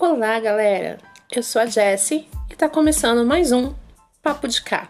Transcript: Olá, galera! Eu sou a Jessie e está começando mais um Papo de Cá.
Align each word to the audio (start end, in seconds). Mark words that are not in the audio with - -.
Olá, 0.00 0.40
galera! 0.40 0.96
Eu 1.30 1.42
sou 1.42 1.60
a 1.60 1.66
Jessie 1.66 2.26
e 2.48 2.54
está 2.54 2.70
começando 2.70 3.22
mais 3.22 3.52
um 3.52 3.74
Papo 4.22 4.48
de 4.48 4.62
Cá. 4.62 4.88